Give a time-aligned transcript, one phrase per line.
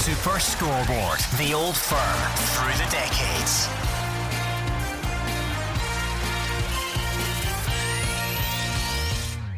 [0.00, 2.20] Super Scoreboard, the old firm
[2.54, 3.99] through the decades.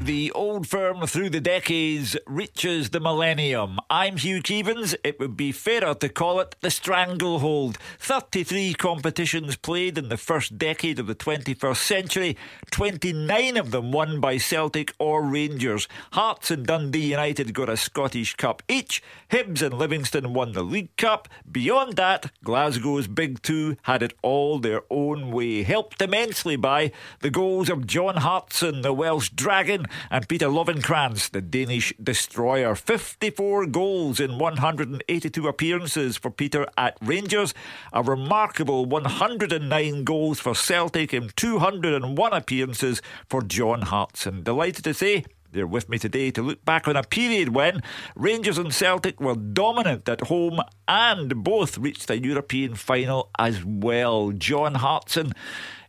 [0.05, 3.79] The old firm through the decades reaches the millennium.
[3.89, 4.97] I'm Hugh Keevins.
[5.05, 7.79] It would be fairer to call it the stranglehold.
[8.01, 12.37] 33 competitions played in the first decade of the 21st century,
[12.73, 15.87] 29 of them won by Celtic or Rangers.
[16.11, 19.05] Hearts and Dundee United got a Scottish Cup each.
[19.31, 21.29] Hibs and Livingston won the League Cup.
[21.49, 27.31] Beyond that, Glasgow's Big Two had it all their own way, helped immensely by the
[27.31, 32.75] goals of John Hartson, the Welsh Dragon and Peter Lovenkrands, the Danish destroyer.
[32.75, 37.55] 54 goals in 182 appearances for Peter at Rangers,
[37.93, 44.43] a remarkable 109 goals for Celtic in 201 appearances for John Hartson.
[44.43, 47.83] Delighted to say they're with me today to look back on a period when
[48.17, 54.33] Rangers and Celtic were dominant at home and both reached a European final as well.
[54.33, 55.33] John Hartson,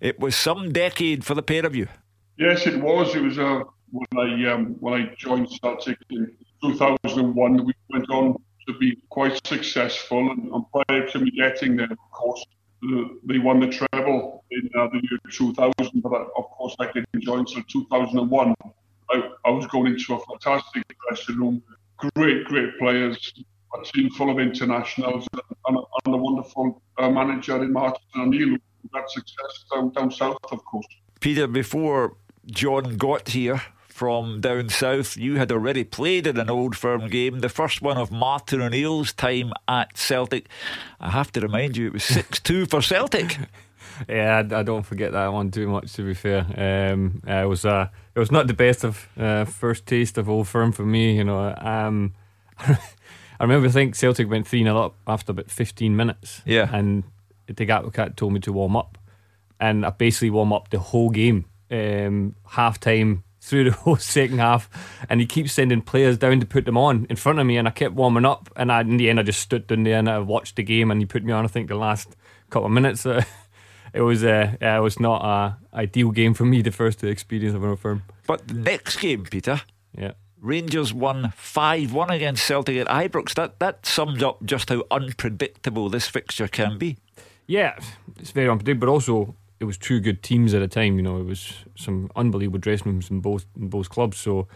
[0.02, 1.88] it was some decade for the pair of you.
[2.38, 3.16] Yes, it was.
[3.16, 3.64] It was a
[3.94, 6.32] when I um, when I joined Celtic in
[6.64, 8.36] 2001, we went on
[8.68, 10.32] to be quite successful.
[10.32, 12.44] And, and prior to me getting there, of course,
[12.82, 16.02] the, they won the treble in uh, the year 2000.
[16.02, 18.56] But I, of course, I didn't join until 2001.
[19.12, 21.62] I, I was going into a fantastic dressing room,
[22.16, 23.34] great, great players,
[23.80, 25.28] a team full of internationals,
[25.68, 30.38] and, and a wonderful uh, manager in Martin O'Neill who had success down, down south,
[30.52, 30.88] of course.
[31.20, 33.62] Peter, before John got here,
[33.94, 35.16] from down south.
[35.16, 39.14] You had already played in an old firm game, the first one of Martin O'Neill's
[39.14, 40.48] time at Celtic.
[41.00, 43.38] I have to remind you, it was 6 2 for Celtic.
[44.10, 45.94] Yeah, I, I, don't forget that one too much.
[45.94, 49.86] To be fair, um, it was uh, it was not the best of uh, first
[49.86, 51.16] taste of Old Firm for me.
[51.16, 52.16] You know, um,
[52.60, 52.78] I
[53.40, 56.42] remember I think Celtic went three 0 up after about fifteen minutes.
[56.44, 57.04] Yeah, and
[57.46, 58.98] the Cat told me to warm up,
[59.60, 61.46] and I basically warm up the whole game.
[61.70, 64.70] Um, half time through the whole second half,
[65.10, 67.68] and he keeps sending players down to put them on in front of me, and
[67.68, 70.10] I kept warming up, and I, in the end I just stood down there and
[70.10, 71.44] I watched the game, and he put me on.
[71.44, 72.16] I think the last
[72.50, 73.06] couple of minutes.
[73.14, 73.24] Uh,
[73.94, 76.64] it was uh, it was not a ideal game for me.
[76.64, 78.02] The first experience of an firm.
[78.26, 79.62] But the next game, Peter.
[79.96, 80.14] Yeah.
[80.42, 83.36] Rangers won 5 1 against Celtic at Ibrox.
[83.36, 86.98] That, that sums up just how unpredictable this fixture can be.
[87.46, 87.78] Yeah,
[88.20, 90.98] it's very unpredictable, but also it was two good teams at a time.
[90.98, 94.18] You know, it was some unbelievable dressing rooms in both in both clubs.
[94.18, 94.50] So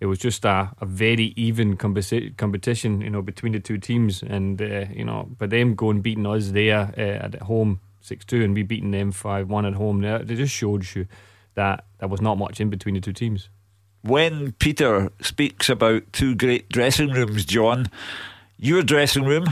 [0.00, 4.22] it was just a, a very even competition, you know, between the two teams.
[4.22, 8.42] And uh, you know, by them going beating us there uh, at home six two,
[8.42, 11.06] and we beating them five one at home, they just showed you
[11.56, 13.50] that there was not much in between the two teams.
[14.00, 17.90] When Peter speaks about two great dressing rooms, John,
[18.56, 19.44] your dressing room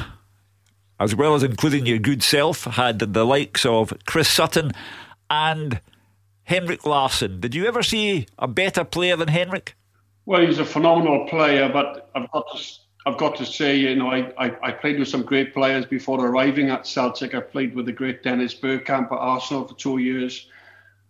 [1.02, 4.70] as well as including your good self, had the likes of Chris Sutton
[5.32, 5.80] and
[6.44, 7.40] Henrik Larsson.
[7.40, 9.74] Did you ever see a better player than Henrik?
[10.26, 12.64] Well, he's a phenomenal player, but I've got to,
[13.06, 16.24] I've got to say, you know, I, I, I played with some great players before
[16.24, 17.34] arriving at Celtic.
[17.34, 20.48] I played with the great Dennis Bergkamp at Arsenal for two years.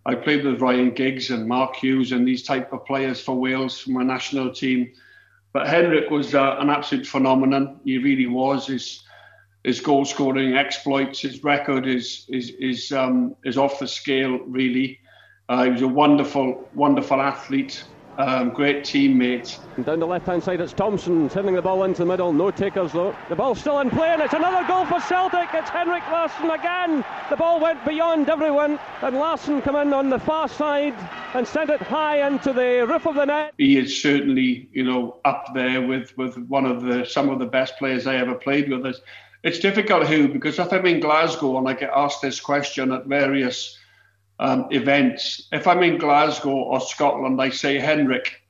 [0.06, 3.80] I played with Ryan Giggs and Mark Hughes and these type of players for Wales,
[3.80, 4.92] for my national team.
[5.52, 7.80] But Henrik was uh, an absolute phenomenon.
[7.84, 8.68] He really was.
[8.68, 9.02] His,
[9.64, 14.98] his goal scoring exploits, his record is is is um, is off the scale really.
[15.48, 17.84] Uh, he was a wonderful, wonderful athlete,
[18.16, 19.58] um, great teammate.
[19.76, 22.32] And down the left hand side, it's Thompson sending the ball into the middle.
[22.32, 23.14] No takers though.
[23.28, 25.48] The ball's still in play, and it's another goal for Celtic.
[25.52, 27.04] It's Henrik Larsson again.
[27.30, 30.94] The ball went beyond everyone, and Larsson come in on the far side
[31.34, 33.54] and sent it high into the roof of the net.
[33.58, 37.46] He is certainly, you know, up there with with one of the some of the
[37.46, 38.96] best players I ever played with.
[39.42, 43.06] It's difficult, Hugh, because if I'm in Glasgow and I get asked this question at
[43.06, 43.76] various
[44.38, 48.40] um, events, if I'm in Glasgow or Scotland, I say Henrik,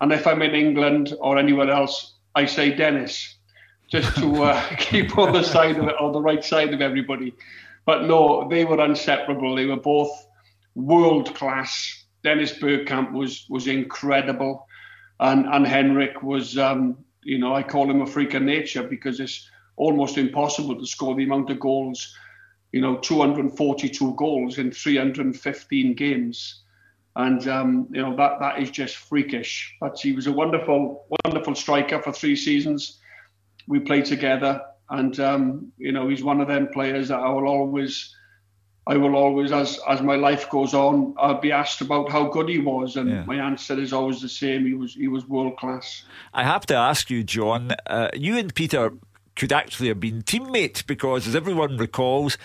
[0.00, 3.36] and if I'm in England or anywhere else, I say Dennis,
[3.88, 7.34] just to uh, keep on the side of it, on the right side of everybody.
[7.86, 9.56] But no, they were inseparable.
[9.56, 10.10] They were both
[10.74, 12.04] world class.
[12.22, 14.66] Dennis Bergkamp was was incredible,
[15.18, 19.18] and and Henrik was, um, you know, I call him a freak of nature because
[19.18, 22.14] it's almost impossible to score the amount of goals,
[22.72, 26.62] you know, 242 goals in 315 games.
[27.14, 29.74] And, um, you know, that, that is just freakish.
[29.80, 32.98] But he was a wonderful, wonderful striker for three seasons.
[33.68, 34.62] We played together.
[34.88, 38.14] And, um, you know, he's one of them players that I will always.
[38.84, 42.48] I will always, as as my life goes on, I'll be asked about how good
[42.48, 43.24] he was, and yeah.
[43.24, 44.66] my answer is always the same.
[44.66, 46.02] He was he was world class.
[46.34, 47.76] I have to ask you, John.
[47.86, 48.92] Uh, you and Peter
[49.36, 52.36] could actually have been teammates because, as everyone recalls,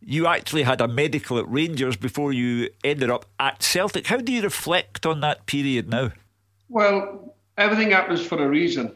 [0.00, 4.06] you actually had a medical at Rangers before you ended up at Celtic.
[4.06, 6.12] How do you reflect on that period now?
[6.68, 8.94] Well, everything happens for a reason.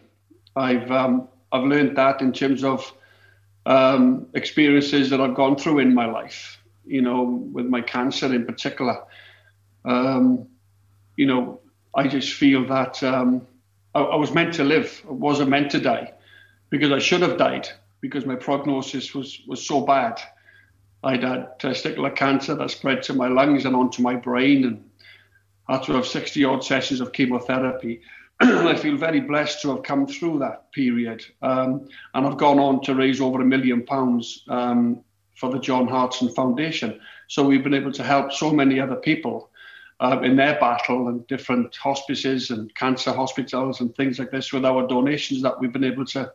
[0.56, 2.92] I've um, I've learned that in terms of
[3.66, 6.58] um, experiences that I've gone through in my life.
[6.86, 7.22] You know,
[7.52, 8.98] with my cancer in particular.
[9.84, 10.48] Um,
[11.16, 11.60] you know,
[11.94, 13.46] I just feel that um,
[13.94, 15.02] I, I, was meant to live.
[15.08, 16.12] I wasn't meant to die
[16.70, 17.68] because I should have died
[18.00, 20.20] because my prognosis was was so bad.
[21.02, 24.84] I'd had testicular cancer that spread to my lungs and onto my brain, and
[25.68, 28.00] had to have 60 odd sessions of chemotherapy.
[28.40, 31.24] I feel very blessed to have come through that period.
[31.42, 35.02] Um, and I've gone on to raise over a million pounds um,
[35.34, 37.00] for the John Hartson Foundation.
[37.26, 39.50] So we've been able to help so many other people
[40.00, 44.64] uh, in their battle and different hospices and cancer hospitals and things like this with
[44.64, 46.32] our donations that we've been able to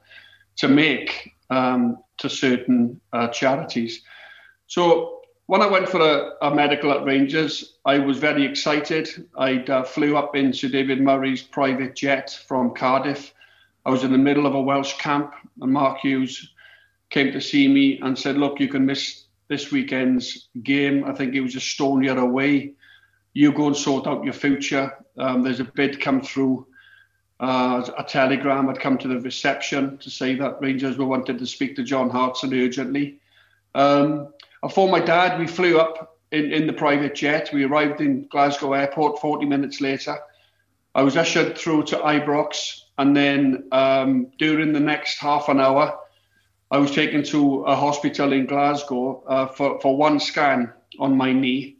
[0.58, 4.02] to make um, to certain uh, charities.
[4.68, 9.10] So when I went for a, a, medical at Rangers, I was very excited.
[9.38, 13.34] I uh, flew up in Sir David Murray's private jet from Cardiff.
[13.86, 16.54] I was in the middle of a Welsh camp, and Mark Hughes
[17.10, 21.04] came to see me and said, "Look, you can miss this weekend's game.
[21.04, 22.74] I think it was Estonia away.
[23.34, 24.94] You go and sort out your future.
[25.18, 26.66] Um, there's a bid come through."
[27.40, 31.46] Uh, a telegram had come to the reception to say that Rangers were wanted to
[31.46, 33.20] speak to John Hartson urgently.
[33.76, 34.34] Um,
[34.64, 35.40] I phoned my dad.
[35.40, 37.50] We flew up in, in the private jet.
[37.54, 40.18] We arrived in Glasgow Airport 40 minutes later.
[40.96, 45.98] I was ushered through to Ibrox, and then um, during the next half an hour,
[46.70, 51.34] I was taken to a hospital in Glasgow uh, for, for one scan on my
[51.34, 51.78] knee.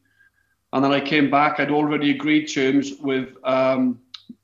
[0.72, 1.60] And then I came back.
[1.60, 4.00] I'd already agreed terms with um,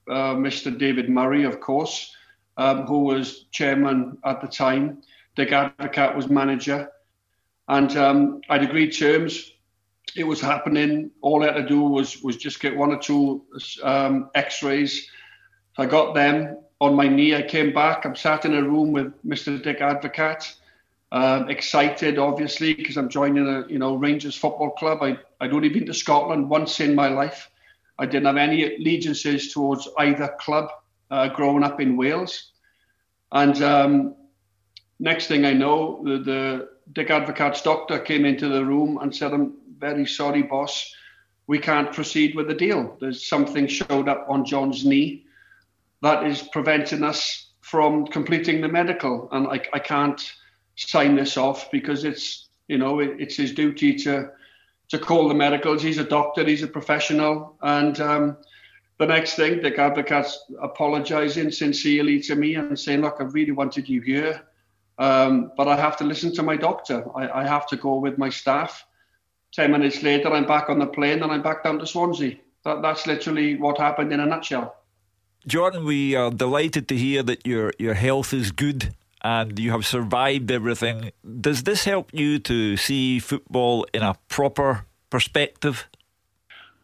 [0.10, 0.76] uh, Mr.
[0.78, 2.16] David Murray, of course,
[2.58, 5.02] um, who was chairman at the time.
[5.36, 6.90] Dick Advocaat was manager.
[7.68, 9.52] And um, I'd agreed terms.
[10.16, 11.12] It was happening.
[11.22, 13.44] All I had to do was was just get one or two
[13.84, 15.08] um, X-rays.
[15.78, 17.36] I got them on my knee.
[17.36, 18.06] I came back.
[18.06, 19.62] I'm sat in a room with Mr.
[19.62, 20.56] Dick Advocaat.
[21.12, 25.04] Uh, excited, obviously, because I'm joining a you know Rangers football club.
[25.04, 27.50] I, I'd only been to Scotland once in my life.
[28.00, 30.70] I didn't have any allegiances towards either club
[31.12, 32.52] uh, growing up in Wales.
[33.32, 34.16] And um,
[35.00, 39.34] next thing I know, the, the Dick Advocaat's doctor came into the room and said,
[39.34, 40.96] I'm very sorry, boss.
[41.48, 42.98] We can't proceed with the deal.
[43.02, 45.26] There's something showed up on John's knee
[46.02, 49.28] that is preventing us from completing the medical.
[49.32, 50.22] And I, I can't
[50.76, 54.32] sign this off because it's, you know, it, it's his duty to
[54.90, 55.82] to call the medicals.
[55.82, 57.56] He's a doctor, he's a professional.
[57.62, 58.38] And um,
[58.98, 63.88] the next thing, Dick Advocaat's apologising sincerely to me and saying, look, I really wanted
[63.88, 64.42] you here.
[64.98, 67.06] Um, but I have to listen to my doctor.
[67.16, 68.86] I, I, have to go with my staff.
[69.54, 72.36] Ten minutes later, I'm back on the plane and I'm back down to Swansea.
[72.66, 74.76] That, that's literally what happened in a nutshell.
[75.48, 79.86] Jordan, we are delighted to hear that your your health is good and you have
[79.86, 81.12] survived everything.
[81.42, 85.88] Does this help you to see football in a proper perspective?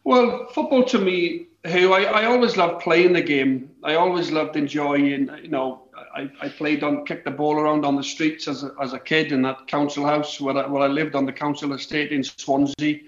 [0.03, 3.71] Well, football to me, who I, I always loved playing the game.
[3.83, 5.83] I always loved enjoying, you know,
[6.15, 8.99] I, I played on, kicked the ball around on the streets as a, as a
[8.99, 12.23] kid in that council house where I, where I lived on the council estate in
[12.23, 13.01] Swansea.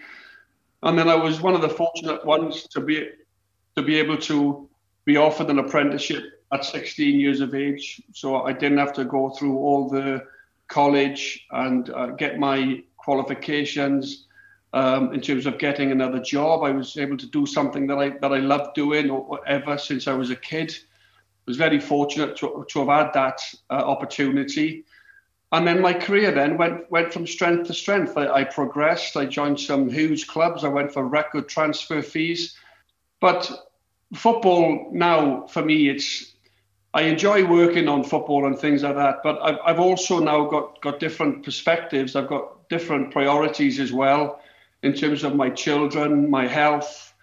[0.84, 3.10] And then I was one of the fortunate ones to be
[3.75, 4.68] to be able to
[5.06, 8.01] be offered an apprenticeship at 16 years of age.
[8.13, 10.25] So I didn't have to go through all the
[10.68, 14.25] college and uh, get my qualifications.
[14.74, 18.10] Um, in terms of getting another job, I was able to do something that I
[18.10, 20.75] that I loved doing or, ever since I was a kid
[21.48, 23.39] I was very fortunate to, to have had that
[23.70, 24.84] uh, opportunity.
[25.54, 28.18] And then my career then went went from strength to strength.
[28.18, 29.16] I, I, progressed.
[29.16, 30.66] I joined some huge clubs.
[30.66, 32.58] I went for record transfer fees.
[33.22, 33.50] But
[34.13, 36.34] football now for me, it's
[36.98, 39.18] I enjoy working on football and things like that.
[39.22, 42.16] But I've, I've also now got got different perspectives.
[42.16, 44.42] I've got different priorities as well
[44.82, 47.13] in terms of my children, my health.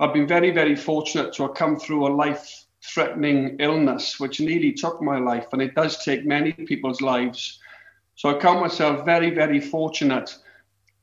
[0.00, 4.72] I've been very very fortunate to have come through a life threatening illness, which nearly
[4.72, 7.60] took my life, and it does take many people's lives.
[8.16, 10.36] So I count myself very, very fortunate.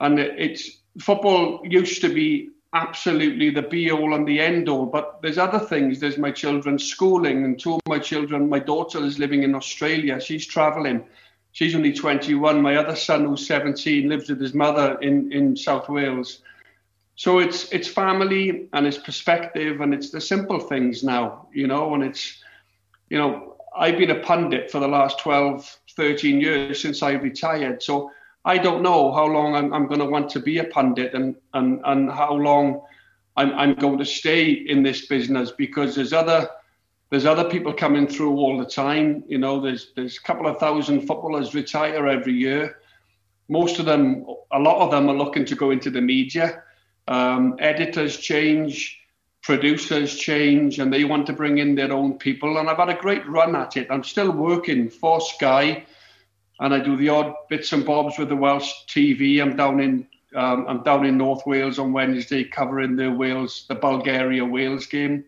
[0.02, 5.22] And it's football used to be absolutely the be all and the end all, but
[5.22, 6.00] there's other things.
[6.00, 10.20] There's my children's schooling, and two of my children, my daughter is living in Australia.
[10.20, 11.06] She's traveling.
[11.54, 12.62] She's only 21.
[12.62, 16.40] My other son, who's 17, lives with his mother in, in South Wales.
[17.16, 21.94] So it's it's family and it's perspective and it's the simple things now, you know,
[21.94, 22.42] and it's
[23.10, 27.84] you know, I've been a pundit for the last 12, 13 years since I retired.
[27.84, 28.12] So
[28.44, 31.36] I don't know how long I'm, I'm going to want to be a pundit and,
[31.54, 32.82] and, and how long
[33.38, 36.50] I'm, I'm going to stay in this business because there's other
[37.12, 39.24] there's other people coming through all the time.
[39.28, 42.80] You know, there's there's a couple of thousand footballers retire every year.
[43.50, 46.64] Most of them, a lot of them, are looking to go into the media.
[47.10, 49.02] Um, editors change,
[49.44, 52.58] producers change, and they want to bring in their own people.
[52.58, 53.88] And I've had a great run at it.
[53.90, 55.86] I'm still working for Sky,
[56.62, 59.42] and I do the odd bits and bobs with the Welsh TV.
[59.42, 63.76] I'm down in um, I'm down in North Wales on Wednesday covering the Wales, the
[63.76, 65.26] Bulgaria Wales game.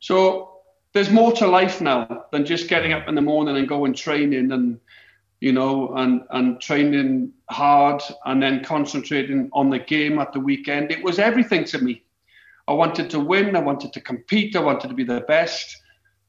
[0.00, 0.60] So
[0.94, 4.50] there's more to life now than just getting up in the morning and going training
[4.50, 4.80] and
[5.40, 10.90] you know and and training hard and then concentrating on the game at the weekend.
[10.90, 12.02] It was everything to me.
[12.66, 13.56] I wanted to win.
[13.56, 14.56] I wanted to compete.
[14.56, 15.82] I wanted to be the best.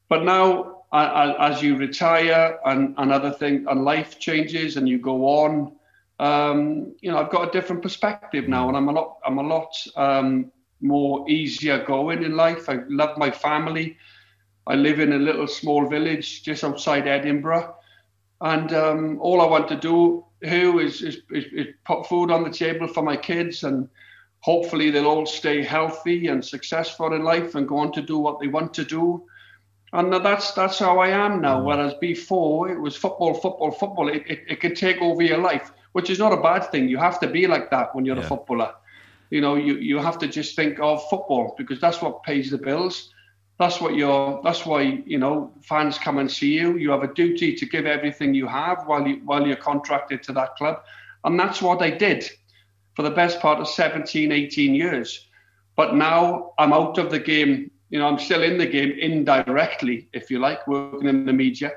[0.08, 5.26] But now, as you retire and, and other things, and life changes and you go
[5.26, 5.72] on,
[6.18, 9.42] um, you know, I've got a different perspective now, and I'm a lot, I'm a
[9.42, 10.50] lot um,
[10.80, 12.68] more easier going in life.
[12.68, 13.96] I love my family.
[14.66, 17.74] I live in a little small village just outside Edinburgh,
[18.40, 22.42] and um, all I want to do here is, is, is, is put food on
[22.42, 23.88] the table for my kids, and
[24.40, 28.40] hopefully they'll all stay healthy and successful in life and go on to do what
[28.40, 29.24] they want to do.
[29.92, 31.60] And that's that's how I am now.
[31.60, 31.64] Mm.
[31.64, 34.08] Whereas before it was football, football, football.
[34.08, 36.90] It, it, it could take over your life which is not a bad thing.
[36.90, 38.24] You have to be like that when you're yeah.
[38.24, 38.74] a footballer.
[39.30, 42.58] You know, you, you have to just think of football because that's what pays the
[42.58, 43.14] bills.
[43.58, 44.38] That's what you're.
[44.44, 46.76] That's why you know fans come and see you.
[46.76, 50.34] You have a duty to give everything you have while you while you're contracted to
[50.34, 50.82] that club,
[51.24, 52.28] and that's what I did
[52.94, 55.26] for the best part of 17, 18 years.
[55.76, 57.70] But now I'm out of the game.
[57.90, 61.72] You know, I'm still in the game indirectly, if you like, working in the media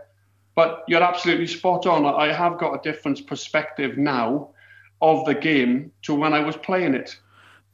[0.60, 2.06] but you're absolutely spot on.
[2.06, 4.50] I have got a different perspective now
[5.02, 7.18] of the game to when I was playing it.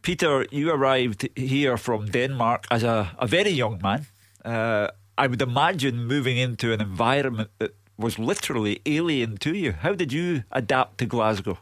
[0.03, 4.05] Peter, you arrived here from Denmark as a, a very young man.
[4.43, 9.71] Uh, I would imagine moving into an environment that was literally alien to you.
[9.71, 11.57] How did you adapt to Glasgow?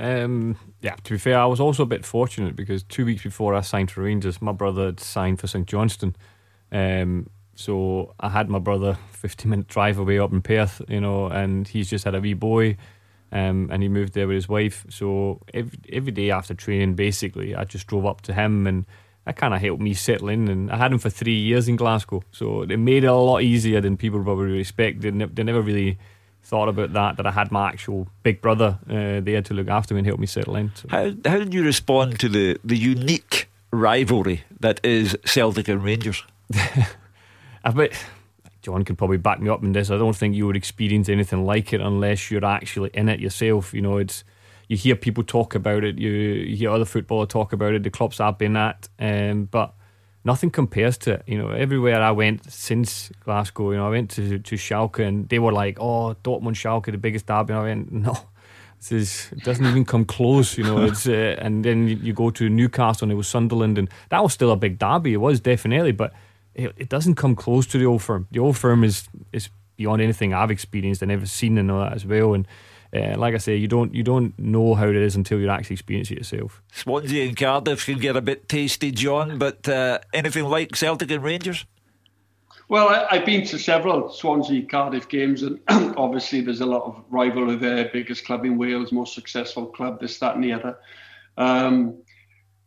[0.00, 3.54] Um, yeah, to be fair, I was also a bit fortunate because two weeks before
[3.54, 6.16] I signed for Rangers, my brother had signed for St Johnstone.
[6.72, 11.26] Um, so I had my brother 50 minute drive away up in Perth, you know,
[11.26, 12.78] and he's just had a wee boy.
[13.30, 14.86] Um, and he moved there with his wife.
[14.88, 18.86] So every, every day after training, basically, I just drove up to him and
[19.26, 20.48] that kind of helped me settle in.
[20.48, 22.22] And I had him for three years in Glasgow.
[22.32, 25.02] So it made it a lot easier than people probably expect.
[25.02, 25.98] They, ne- they never really
[26.50, 29.94] thought about that, that I had my actual big brother uh, there to look after
[29.94, 30.72] me and help me settle in.
[30.74, 30.88] So.
[30.90, 36.24] How, how did you respond to the, the unique rivalry that is Celtic and Rangers?
[37.64, 37.92] I bet
[38.62, 39.90] John could probably back me up in this.
[39.90, 43.72] I don't think you would experience anything like it unless you're actually in it yourself.
[43.72, 44.24] You know, it's
[44.66, 47.90] you hear people talk about it, you, you hear other footballers talk about it, the
[47.90, 49.74] clubs I've been at, um, but
[50.24, 51.22] nothing compares to it.
[51.26, 55.28] You know, everywhere I went since Glasgow, you know, I went to to Schalke and
[55.28, 58.16] they were like, "Oh, Dortmund, Schalke, the biggest derby." And I went, "No."
[58.78, 60.84] This is, it doesn't even come close, you know.
[60.88, 64.22] It's uh, and then you, you go to Newcastle and it was Sunderland, and that
[64.22, 65.12] was still a big derby.
[65.12, 66.14] It was definitely, but
[66.54, 68.26] it, it doesn't come close to the old firm.
[68.30, 71.92] The old firm is is beyond anything I've experienced and ever seen and all that
[71.92, 72.32] as well.
[72.34, 72.46] And
[72.94, 75.74] uh, like I say, you don't you don't know how it is until you actually
[75.74, 76.62] experience it yourself.
[76.72, 81.22] Swansea and Cardiff can get a bit tasty, John, but uh, anything like Celtic and
[81.22, 81.66] Rangers?
[82.68, 85.60] Well, I, have been to several Swansea Cardiff games, and
[85.96, 87.90] obviously there's a lot of rivalry there.
[87.92, 90.78] Biggest club in Wales, most successful club, this, that, and the other.
[91.36, 91.98] Um,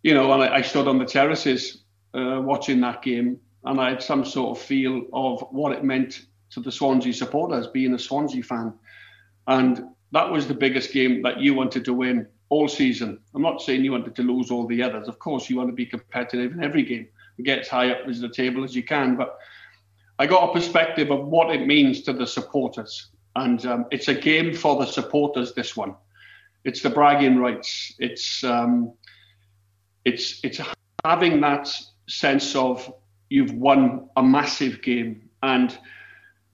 [0.04, 3.92] you know, and I, I stood on the terraces uh, watching that game, and I
[3.92, 8.00] had some sort of feel of what it meant to the Swansea supporters being a
[8.00, 8.74] Swansea fan.
[9.48, 13.20] And that was the biggest game that you wanted to win all season.
[13.36, 15.08] I'm not saying you wanted to lose all the others.
[15.08, 17.08] Of course, you want to be competitive in every game
[17.42, 19.16] get as high up as the table as you can.
[19.16, 19.38] But
[20.20, 23.10] I got a perspective of what it means to the supporters.
[23.36, 25.96] And um, it's a game for the supporters, this one.
[26.64, 27.96] It's the bragging rights.
[27.98, 28.94] It's um,
[30.06, 30.62] it's it's
[31.04, 31.70] having that
[32.08, 32.94] sense of
[33.30, 35.30] you've won a massive game.
[35.42, 35.78] And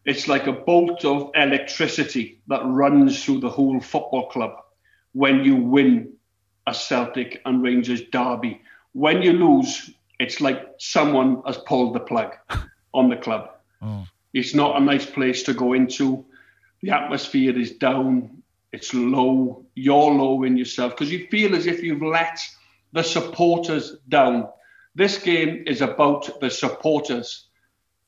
[0.10, 4.60] it's like a bolt of electricity that runs through the whole football club
[5.14, 6.14] when you win
[6.66, 8.60] a Celtic and Rangers derby.
[8.94, 12.36] When you lose, it's like someone has pulled the plug
[12.94, 13.52] on the club.
[13.84, 14.08] Oh.
[14.34, 16.26] It's not a nice place to go into.
[16.82, 21.84] The atmosphere is down, it's low, you're low in yourself because you feel as if
[21.84, 22.40] you've let
[22.94, 24.50] the supporters down.
[24.96, 27.49] This game is about the supporters.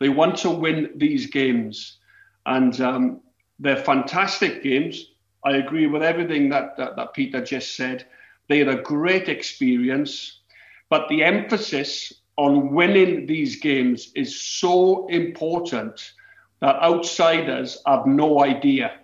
[0.01, 1.99] They want to win these games.
[2.47, 3.21] And um,
[3.59, 5.11] they're fantastic games.
[5.45, 8.07] I agree with everything that, that, that Peter just said.
[8.49, 10.39] They had a great experience,
[10.89, 16.13] but the emphasis on winning these games is so important
[16.61, 19.01] that outsiders have no idea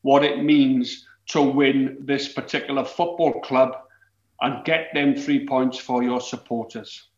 [0.00, 3.76] what it means to win this particular football club
[4.40, 7.08] and get them three points for your supporters.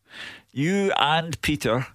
[0.51, 1.87] You and Peter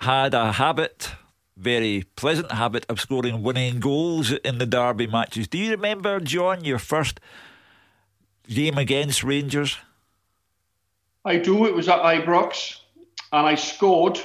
[0.00, 1.12] had a habit,
[1.56, 5.46] very pleasant habit, of scoring winning goals in the derby matches.
[5.46, 7.20] Do you remember, John, your first
[8.48, 9.76] game against Rangers?
[11.24, 11.66] I do.
[11.66, 12.78] It was at Ibrox,
[13.32, 14.18] and I scored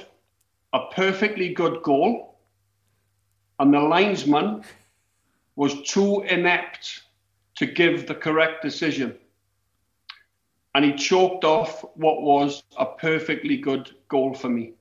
[0.71, 2.39] a perfectly good goal,
[3.59, 4.63] and the linesman
[5.57, 7.03] was too inept
[7.55, 9.17] to give the correct decision.
[10.73, 14.73] And he choked off what was a perfectly good goal for me.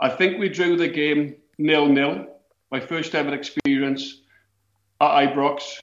[0.00, 2.26] I think we drew the game nil nil,
[2.70, 4.22] my first ever experience
[5.00, 5.80] at Ibrox.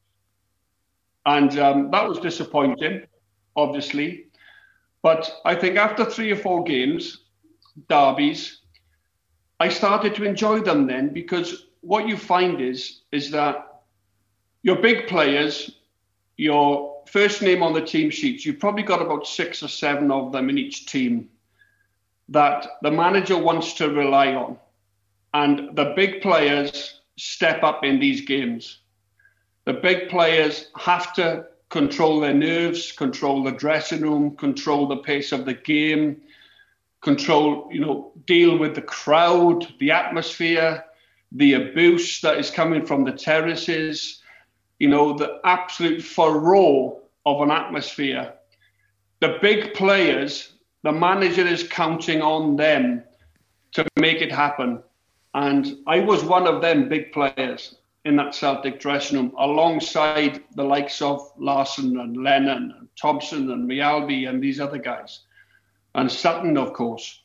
[1.25, 3.03] And um, that was disappointing,
[3.55, 4.27] obviously.
[5.03, 7.25] But I think after three or four games,
[7.89, 8.61] derbies,
[9.59, 13.83] I started to enjoy them then because what you find is is that
[14.63, 15.79] your big players,
[16.37, 20.31] your first name on the team sheets, you've probably got about six or seven of
[20.31, 21.29] them in each team
[22.29, 24.57] that the manager wants to rely on.
[25.33, 28.79] And the big players step up in these games.
[29.65, 35.31] The big players have to control their nerves, control the dressing room, control the pace
[35.31, 36.21] of the game,
[37.01, 40.83] control, you know, deal with the crowd, the atmosphere,
[41.33, 44.21] the abuse that is coming from the terraces,
[44.79, 48.33] you know, the absolute furore of an atmosphere.
[49.19, 50.53] The big players,
[50.83, 53.03] the manager is counting on them
[53.73, 54.81] to make it happen.
[55.33, 60.63] And I was one of them big players in that Celtic dressing room, alongside the
[60.63, 65.21] likes of Larsson and Lennon and Thompson and Mjällby and these other guys,
[65.93, 67.19] and Sutton, of course.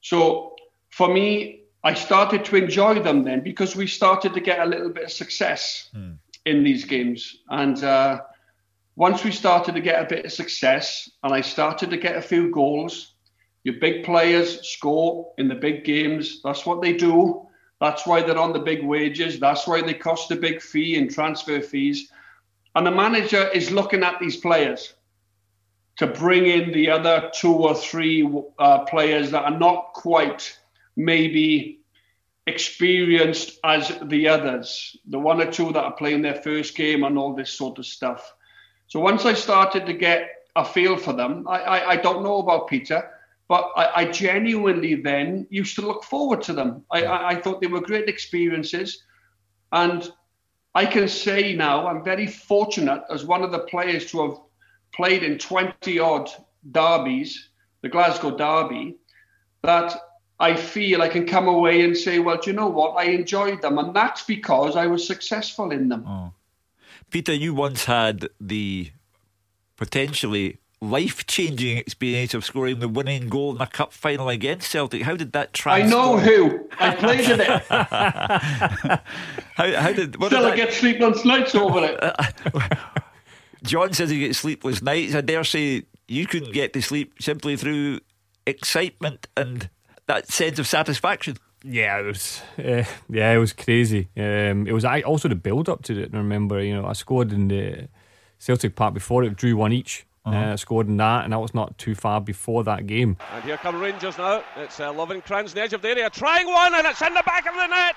[0.00, 0.56] So
[0.90, 4.88] for me, I started to enjoy them then because we started to get a little
[4.88, 6.16] bit of success mm.
[6.44, 7.36] in these games.
[7.48, 8.22] And uh,
[8.96, 12.22] once we started to get a bit of success and I started to get a
[12.22, 13.14] few goals,
[13.62, 16.40] your big players score in the big games.
[16.42, 17.46] That's what they do.
[17.78, 19.38] That's why they're on the big wages.
[19.38, 22.10] That's why they cost a big fee in transfer fees.
[22.74, 24.94] And the manager is looking at these players
[25.96, 28.26] to bring in the other two or three
[28.58, 30.58] uh, players that are not quite
[30.96, 31.80] maybe
[32.46, 37.18] experienced as the others, the one or two that are playing their first game and
[37.18, 38.32] all this sort of stuff.
[38.88, 42.38] So once I started to get a feel for them, I, I, I don't know
[42.38, 43.10] about Peter.
[43.48, 46.84] But I, I, genuinely then used to look forward to them.
[46.90, 49.04] I, I, I thought they were great experiences.
[49.70, 50.10] And
[50.74, 54.38] I can say now I'm very fortunate as one of the players to have
[54.92, 56.28] played in 20 odd
[56.72, 57.50] derbies,
[57.82, 58.96] the Glasgow Derby,
[59.62, 59.94] that
[60.40, 62.96] I feel I can come away and say, well, do you know what?
[62.96, 63.78] I enjoyed them.
[63.78, 66.04] And that's because I was successful in them.
[66.06, 66.32] Oh.
[67.10, 67.86] Peter, you once mm.
[67.86, 68.90] had the
[69.76, 75.02] potentially life changing experience of scoring the winning goal in a cup final against Celtic.
[75.02, 75.92] How did that transform?
[75.92, 76.68] I know who.
[76.78, 77.48] I played in it.
[79.54, 80.16] how, how did.
[80.20, 82.00] What Still, did I get sleepless nights over it.
[83.62, 85.14] John says he gets sleepless nights.
[85.14, 88.00] I dare say you couldn't get to sleep simply through
[88.46, 89.68] excitement and
[90.06, 91.36] that sense of satisfaction.
[91.68, 92.42] Yeah, it was.
[92.58, 94.08] Uh, yeah, it was crazy.
[94.16, 96.10] Um, it was I also the build up to it.
[96.14, 97.88] I remember, you know, I scored in the
[98.38, 100.06] Celtic Park before it, drew one each.
[100.24, 100.36] Uh-huh.
[100.36, 103.16] Uh, scored in that, and that was not too far before that game.
[103.32, 104.42] And here come Rangers now.
[104.56, 107.46] It's uh, Lovenkrands, the edge of the area, trying one, and it's in the back
[107.46, 107.94] of the net.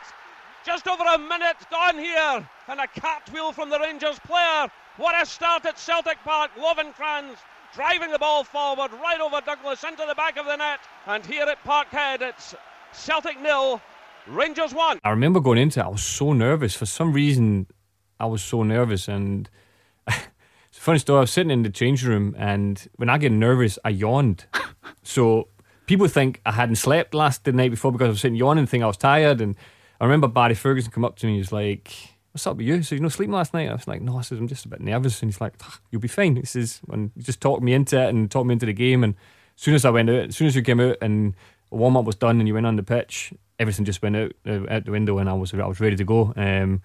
[0.63, 4.67] Just over a minute gone here, and a cartwheel from the Rangers player.
[4.97, 6.51] What a start at Celtic Park.
[6.55, 7.37] Lovenkrands
[7.73, 10.79] driving the ball forward, right over Douglas, into the back of the net.
[11.07, 12.53] And here at Parkhead, it's
[12.93, 13.81] Celtic nil,
[14.27, 14.99] Rangers one.
[15.03, 16.75] I remember going into it, I was so nervous.
[16.75, 17.67] For some reason,
[18.19, 19.49] I was so nervous, and
[20.07, 21.17] it's a funny story.
[21.17, 24.45] I was sitting in the change room, and when I get nervous, I yawned.
[25.03, 25.47] so
[25.85, 28.83] people think I hadn't slept last the night before because I was sitting yawning, think
[28.83, 29.41] I was tired.
[29.41, 29.55] And
[29.99, 31.37] I remember Barry Ferguson come up to me.
[31.37, 31.91] He's like,
[32.31, 33.69] "What's up with you?" So you know, sleeping last night.
[33.69, 35.79] I was like, "No," I said, "I'm just a bit nervous." And he's like, ah,
[35.91, 38.53] "You'll be fine." He says, and he just talked me into it and talked me
[38.53, 39.03] into the game.
[39.03, 39.15] And
[39.55, 41.33] as soon as I went out, as soon as we came out and
[41.71, 44.65] warm up was done and you went on the pitch, everything just went out uh,
[44.69, 46.33] out the window, and I was I was ready to go.
[46.35, 46.81] Um,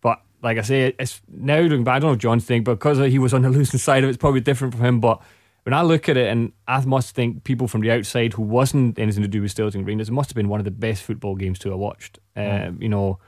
[0.00, 1.96] but like I say, it's now looking back.
[1.96, 4.10] I don't know John's thing, but because he was on the losing side of it,
[4.10, 5.00] it's probably different for him.
[5.00, 5.20] But
[5.62, 8.98] when I look at it, and I must think people from the outside who wasn't
[8.98, 11.34] anything to do with Stirling Rangers, it must have been one of the best football
[11.34, 12.18] games to have watched.
[12.36, 12.68] Mm.
[12.68, 13.18] Um, you know,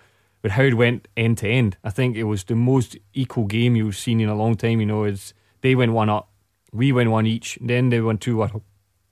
[0.43, 1.77] but how it went end to end.
[1.83, 4.81] I think it was the most equal game you've seen in a long time.
[4.81, 6.31] You know, it's they went one up,
[6.73, 8.63] we went one each, then they went two one.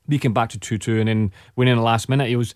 [0.08, 2.30] Came back to two two, and then winning the last minute.
[2.30, 2.54] It was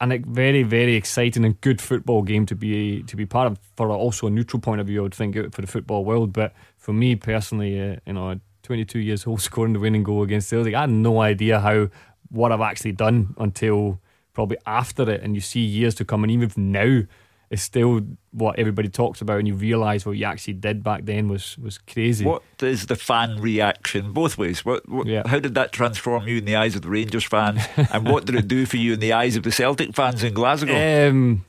[0.00, 3.90] a very very exciting and good football game to be to be part of for
[3.90, 5.00] also a neutral point of view.
[5.00, 8.98] I would think for the football world, but for me personally, uh, you know, 22
[8.98, 11.88] years old scoring the winning goal against Celtic, I had no idea how
[12.30, 14.00] what I've actually done until
[14.34, 17.02] probably after it, and you see years to come, and even now
[17.50, 21.28] is still what everybody talks about, and you realise what you actually did back then
[21.28, 22.24] was was crazy.
[22.24, 24.64] What is the fan reaction both ways?
[24.64, 25.26] What, what yeah.
[25.26, 28.34] how did that transform you in the eyes of the Rangers fans, and what did
[28.34, 31.08] it do for you in the eyes of the Celtic fans in Glasgow?
[31.08, 31.44] Um,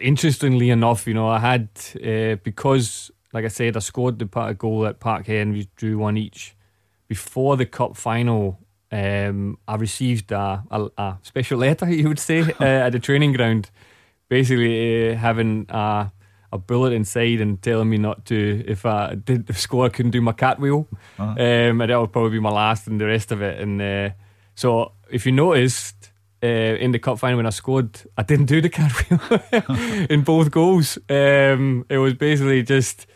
[0.00, 4.58] interestingly enough, you know, I had uh, because, like I said, I scored the part
[4.58, 6.56] goal at Parkhead, and we drew one each
[7.06, 8.58] before the cup final.
[8.90, 13.34] Um, I received a, a, a, special letter, you would say, uh, at the training
[13.34, 13.70] ground
[14.28, 16.12] basically uh, having a,
[16.52, 20.20] a bullet inside and telling me not to if I did score I couldn't do
[20.20, 20.86] my cartwheel
[21.18, 21.32] uh-huh.
[21.32, 23.60] um, and that would probably be my last and the rest of it.
[23.60, 24.10] And uh,
[24.54, 26.10] so if you noticed
[26.42, 30.50] uh, in the cup final when I scored I didn't do the cartwheel in both
[30.50, 30.98] goals.
[31.08, 33.06] Um, it was basically just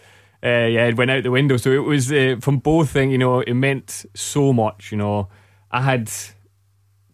[0.45, 1.57] uh, yeah it went out the window.
[1.57, 5.29] So it was uh, from both things you know it meant so much you know.
[5.75, 6.11] I had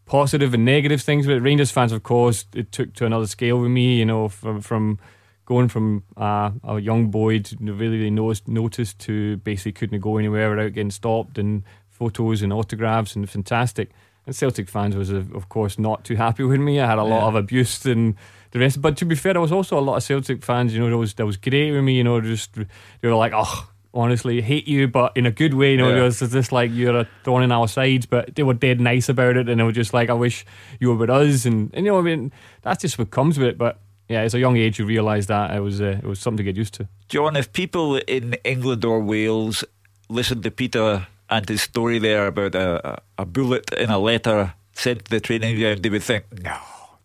[0.08, 3.70] positive and negative things with Rangers fans, of course, it took to another scale with
[3.70, 3.98] me.
[3.98, 4.98] You know, from from
[5.44, 10.50] going from uh, a young boy to really noticed, noticed to basically couldn't go anywhere
[10.50, 13.90] without getting stopped and photos and autographs and fantastic.
[14.26, 16.80] And Celtic fans was of course not too happy with me.
[16.80, 17.28] I had a lot yeah.
[17.28, 18.14] of abuse and
[18.50, 18.82] the rest.
[18.82, 20.74] But to be fair, there was also a lot of Celtic fans.
[20.74, 21.96] You know, that was that was great with me.
[21.96, 25.72] You know, just they were like, oh honestly hate you, but in a good way.
[25.72, 26.04] You know, yeah.
[26.04, 29.36] it's just like you're a thorn in our sides, but they were dead nice about
[29.36, 30.46] it, and they were just like, I wish
[30.80, 32.32] you were with us, and, and you know, I mean,
[32.62, 33.58] that's just what comes with it.
[33.58, 36.38] But yeah, as a young age, you realise that it was uh, it was something
[36.38, 36.88] to get used to.
[37.08, 39.64] John, if people in England or Wales
[40.08, 45.04] listen to Peter and his story there about a, a bullet in a letter sent
[45.06, 46.56] to the training ground, they would think, no.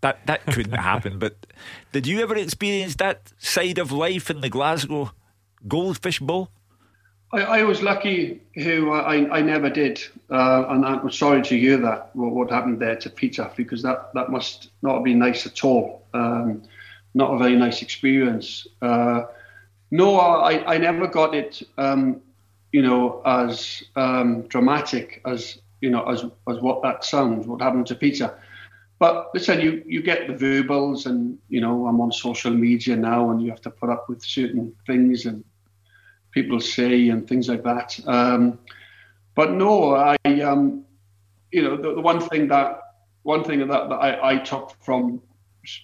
[0.02, 1.18] That, that couldn't happen.
[1.18, 1.46] But
[1.94, 5.12] did you ever experience that side of life in the Glasgow
[5.66, 6.50] Goldfish Bowl?
[7.34, 11.78] I, I was lucky who I, I never did, uh, and I'm sorry to hear
[11.78, 15.48] that what, what, happened there to Peter because that, that must not have been nice
[15.48, 16.06] at all.
[16.14, 16.62] Um,
[17.16, 18.68] not a very nice experience.
[18.82, 19.24] Uh,
[19.90, 22.22] no, I, I never got it, um,
[22.72, 27.46] you know, as um, dramatic as you know as as what that sounds.
[27.46, 28.34] What happened to Peter?
[29.00, 33.30] But listen, you you get the verbals, and you know I'm on social media now,
[33.32, 35.44] and you have to put up with certain things and
[36.34, 37.98] people say and things like that.
[38.06, 38.60] Um,
[39.36, 40.84] but no, I, um,
[41.52, 42.82] you know, the, the, one thing that
[43.22, 45.22] one thing that, that I, I, took from,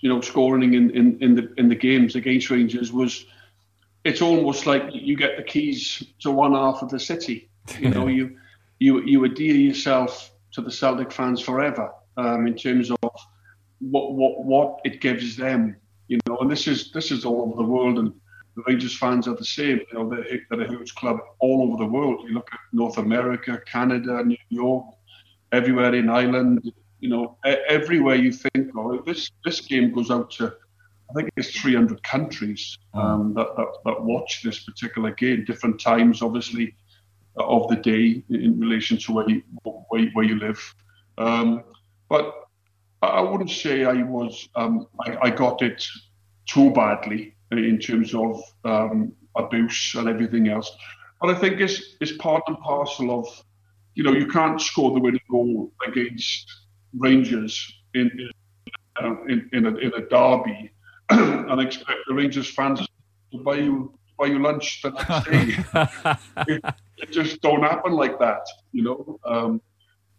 [0.01, 3.25] you know, scoring in, in, in the in the games against Rangers was,
[4.03, 7.49] it's almost like you get the keys to one half of the city.
[7.79, 8.37] You know, you
[8.79, 12.97] you you adhere yourself to the Celtic fans forever um, in terms of
[13.79, 15.75] what what what it gives them.
[16.07, 18.13] You know, and this is this is all over the world and
[18.59, 19.79] the Rangers fans are the same.
[19.91, 22.27] You know, they're, they're, a huge club all over the world.
[22.27, 24.85] You look at North America, Canada, New York,
[25.51, 26.71] everywhere in Ireland.
[26.99, 29.05] You know, everywhere you think of.
[29.05, 30.53] This this game goes out to,
[31.09, 32.99] I think it's 300 countries hmm.
[32.99, 35.45] um, that, that, that watch this particular game.
[35.45, 36.75] Different times, obviously,
[37.37, 40.75] of the day in relation to where you, where, where you live.
[41.17, 41.63] Um,
[42.09, 42.33] but
[43.01, 45.85] I wouldn't say I was um, I, I, got it
[46.45, 50.71] too badly in terms of um, abuse and everything else.
[51.21, 53.27] But I think it's, it's part and parcel of,
[53.95, 56.45] you know, you can't score the winning goal against
[56.97, 58.29] Rangers in
[59.01, 60.71] in, in, in, a, in a derby
[61.09, 62.85] and expect the Rangers fans
[63.31, 66.17] to buy you buy you lunch the next day.
[66.53, 69.19] it, it, just don't happen like that, you know.
[69.25, 69.61] Um,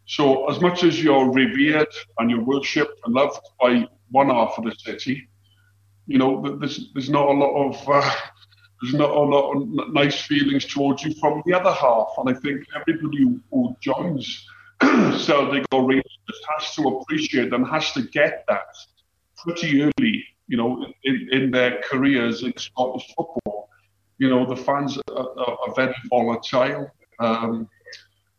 [0.06, 4.64] so as much as you're revered and you're worshipped and loved by one half of
[4.64, 5.28] the city,
[6.10, 8.10] you know, there's there's not a lot of uh,
[8.82, 12.34] there's not a lot of nice feelings towards you from the other half, and I
[12.40, 14.44] think everybody who joins
[14.82, 18.74] Celtic or Rangers has to appreciate and has to get that
[19.36, 23.68] pretty early, you know, in, in their careers in Scottish football.
[24.18, 26.90] You know, the fans are, are, are very volatile.
[27.20, 27.68] Um,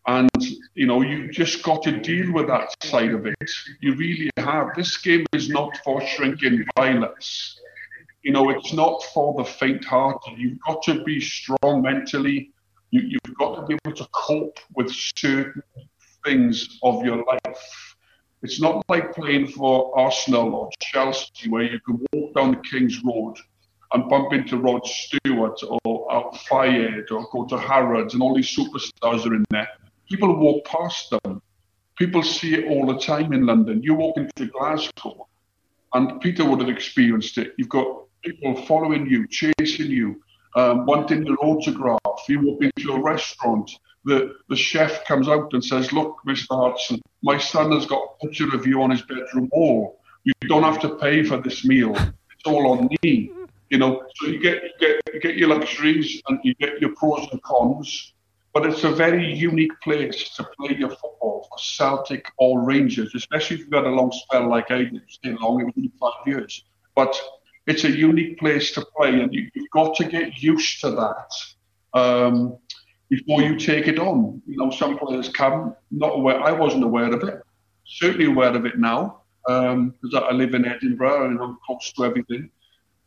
[0.08, 0.30] and
[0.74, 3.52] you know you just got to deal with that side of it.
[3.82, 4.76] You really have.
[4.76, 7.62] This game is not for shrinking violence
[8.24, 10.38] you know, it's not for the faint-hearted.
[10.38, 12.52] You've got to be strong mentally.
[12.92, 15.64] You, have got to be able to cope with certain
[16.26, 17.96] things of your life.
[18.44, 23.02] It's not like playing for Arsenal or Chelsea where you can walk down the King's
[23.04, 23.38] Road
[23.94, 28.56] and bump into Rod Stewart or uh, Fayed or go to Harrods and all these
[28.56, 29.68] superstars are in there,
[30.12, 31.42] people walk past them.
[31.98, 33.82] People see it all the time in London.
[33.82, 35.28] You walk into Glasgow,
[35.94, 37.54] and Peter would have experienced it.
[37.58, 37.88] You've got
[38.24, 40.22] people following you, chasing you,
[40.56, 42.00] um, wanting your autograph.
[42.28, 43.72] You walk into a restaurant,
[44.04, 46.48] the, the chef comes out and says, Look, Mr.
[46.50, 50.00] Hartson, my son has got a picture of you on his bedroom wall.
[50.24, 51.96] You don't have to pay for this meal.
[51.96, 53.32] It's all on me.
[53.70, 56.94] You know, so you get you get you get your luxuries and you get your
[56.96, 58.14] pros and cons.
[58.54, 63.56] But it's a very unique place to play your football for Celtic or Rangers, especially
[63.56, 65.02] if you've got a long spell like I did.
[65.08, 66.66] Stay long, it was only five years.
[66.96, 67.18] But
[67.68, 72.00] it's a unique place to play, and you, have got to get used to that
[72.00, 72.58] um,
[73.10, 74.42] before you take it on.
[74.46, 76.42] You know, some players come not aware.
[76.42, 77.42] I wasn't aware of it.
[77.86, 82.06] Certainly aware of it now because um, I live in Edinburgh and I'm close to
[82.06, 82.50] everything.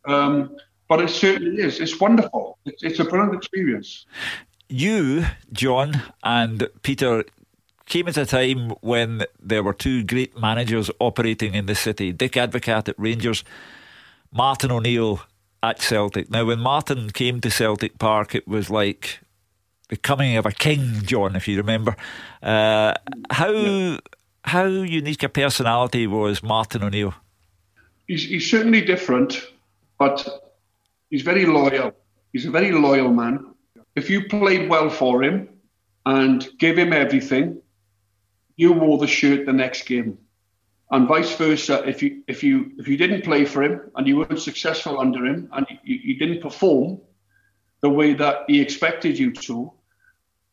[0.05, 0.55] Um,
[0.87, 1.79] but it certainly is.
[1.79, 2.59] It's wonderful.
[2.65, 4.05] It's, it's a brilliant experience.
[4.67, 7.23] You, John, and Peter
[7.85, 12.33] came at a time when there were two great managers operating in the city Dick
[12.33, 13.43] Advocaat at Rangers,
[14.31, 15.21] Martin O'Neill
[15.61, 16.29] at Celtic.
[16.29, 19.19] Now, when Martin came to Celtic Park, it was like
[19.89, 21.95] the coming of a king, John, if you remember.
[22.41, 22.93] Uh,
[23.29, 23.97] how yeah.
[24.43, 27.13] how unique a personality was Martin O'Neill?
[28.07, 29.41] He's, he's certainly different,
[29.97, 30.27] but
[31.09, 31.95] he's very loyal.
[32.33, 33.54] He's a very loyal man.
[33.95, 35.49] If you played well for him
[36.05, 37.61] and gave him everything,
[38.57, 40.17] you wore the shirt the next game.
[40.91, 44.17] And vice versa, if you if you if you didn't play for him and you
[44.17, 46.99] weren't successful under him and you, you didn't perform
[47.81, 49.71] the way that he expected you to,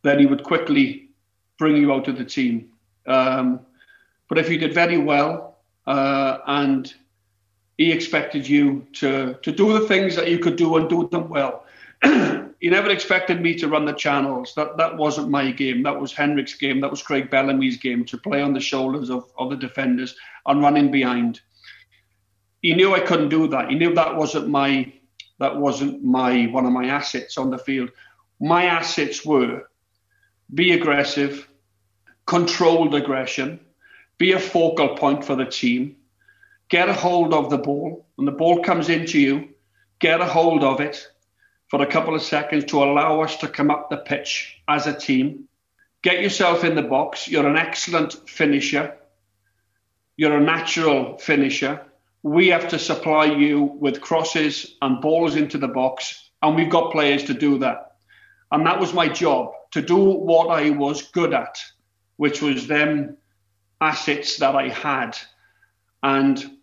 [0.02, 1.10] then he would quickly
[1.58, 2.70] bring you out of the team.
[3.06, 3.60] Um,
[4.28, 6.92] but if you did very well uh, and
[7.76, 11.28] he expected you to to do the things that you could do and do them
[11.28, 11.66] well.
[12.62, 14.54] he never expected me to run the channels.
[14.54, 15.82] That that wasn't my game.
[15.82, 16.80] That was Henrik's game.
[16.80, 20.14] That was Craig Bellamy's game to play on the shoulders of, of the defenders
[20.46, 21.40] and running behind.
[22.60, 23.68] He knew I couldn't do that.
[23.68, 24.92] He knew that wasn't my
[25.40, 27.90] that wasn't my one of my assets on the field.
[28.38, 29.64] My assets were
[30.54, 31.48] be aggressive,
[32.26, 33.58] controlled aggression,
[34.18, 35.96] be a focal point for the team,
[36.68, 38.06] get a hold of the ball.
[38.14, 39.48] When the ball comes into you,
[39.98, 41.08] get a hold of it
[41.72, 44.92] for a couple of seconds to allow us to come up the pitch as a
[44.92, 45.48] team.
[46.02, 47.26] Get yourself in the box.
[47.26, 48.94] You're an excellent finisher.
[50.18, 51.80] You're a natural finisher.
[52.22, 56.92] We have to supply you with crosses and balls into the box, and we've got
[56.92, 57.96] players to do that.
[58.50, 61.58] And that was my job to do what I was good at,
[62.18, 63.16] which was them
[63.80, 65.16] assets that I had.
[66.02, 66.58] And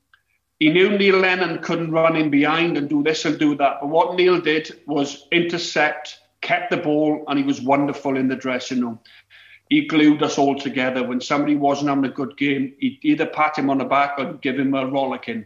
[0.60, 3.78] he knew Neil Lennon couldn't run in behind and do this and do that.
[3.80, 8.36] But what Neil did was intercept, kept the ball, and he was wonderful in the
[8.36, 9.00] dressing room.
[9.70, 11.08] He glued us all together.
[11.08, 14.34] When somebody wasn't having a good game, he'd either pat him on the back or
[14.34, 15.46] give him a rollicking.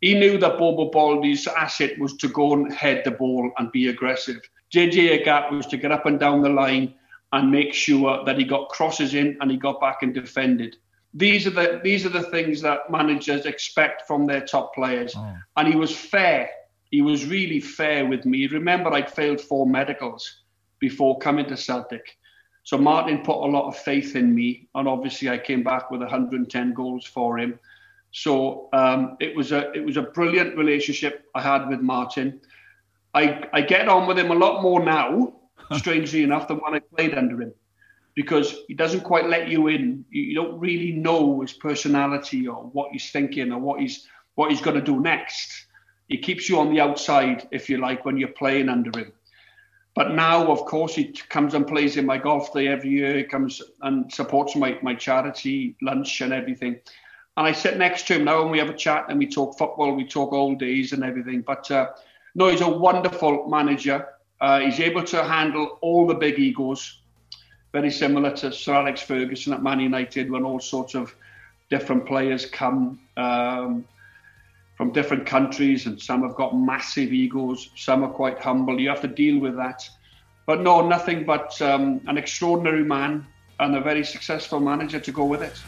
[0.00, 3.88] He knew that Bobo Baldé's asset was to go and head the ball and be
[3.88, 4.40] aggressive.
[4.72, 6.94] JJ Agathe was to get up and down the line
[7.32, 10.76] and make sure that he got crosses in and he got back and defended
[11.18, 15.14] these are the these are the things that managers expect from their top players.
[15.16, 15.36] Oh.
[15.56, 16.48] And he was fair.
[16.90, 18.46] He was really fair with me.
[18.46, 20.42] Remember, I'd failed four medicals
[20.78, 22.16] before coming to Celtic.
[22.62, 26.00] So Martin put a lot of faith in me, and obviously I came back with
[26.00, 27.58] 110 goals for him.
[28.12, 32.40] So um, it was a it was a brilliant relationship I had with Martin.
[33.12, 35.34] I I get on with him a lot more now,
[35.72, 37.52] strangely enough, than when I played under him
[38.18, 40.04] because he doesn't quite let you in.
[40.10, 44.60] You, don't really know his personality or what he's thinking or what he's what he's
[44.60, 45.66] going to do next.
[46.08, 49.12] He keeps you on the outside, if you like, when you're playing under him.
[49.94, 53.16] But now, of course, he comes and plays in my golf day every year.
[53.18, 56.80] He comes and supports my, my charity lunch and everything.
[57.36, 59.56] And I sit next to him now and we have a chat and we talk
[59.56, 61.42] football, we talk old days and everything.
[61.42, 61.90] But uh,
[62.34, 64.08] no, he's a wonderful manager.
[64.40, 67.02] Uh, he's able to handle all the big egos
[67.72, 71.14] very similar to Sir Alex Ferguson at Man United when all sorts of
[71.70, 73.84] different players come um,
[74.76, 78.80] from different countries and some have got massive egos, some are quite humble.
[78.80, 79.88] You have to deal with that.
[80.46, 83.26] But no, nothing but um, an extraordinary man
[83.60, 85.58] and a very successful manager to go with it.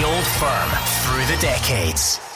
[0.00, 0.70] The old firm
[1.02, 2.29] through the decades.